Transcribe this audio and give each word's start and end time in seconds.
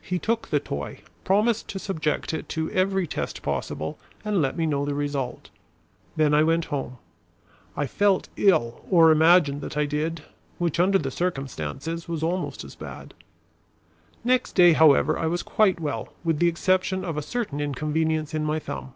He 0.00 0.20
took 0.20 0.46
the 0.50 0.60
toy, 0.60 1.00
promised 1.24 1.66
to 1.70 1.80
subject 1.80 2.32
it 2.32 2.48
to 2.50 2.70
every 2.70 3.04
test 3.08 3.42
possible 3.42 3.98
and 4.24 4.40
let 4.40 4.56
me 4.56 4.64
know 4.64 4.84
the 4.84 4.94
result. 4.94 5.50
Then 6.14 6.34
I 6.34 6.44
went 6.44 6.66
home. 6.66 6.98
I 7.76 7.88
felt 7.88 8.28
ill, 8.36 8.84
or 8.88 9.10
imagined 9.10 9.62
that 9.62 9.76
I 9.76 9.84
did, 9.84 10.22
which 10.58 10.78
under 10.78 10.98
the 10.98 11.10
circumstances 11.10 12.06
was 12.08 12.22
almost 12.22 12.62
as 12.62 12.76
bad. 12.76 13.12
Next 14.22 14.52
day, 14.52 14.72
however, 14.72 15.18
I 15.18 15.26
was 15.26 15.42
quite 15.42 15.80
well, 15.80 16.10
with 16.22 16.38
the 16.38 16.46
exception 16.46 17.04
of 17.04 17.16
a 17.16 17.20
certain 17.20 17.58
inconvenience 17.60 18.34
in 18.34 18.44
my 18.44 18.60
thumb. 18.60 18.92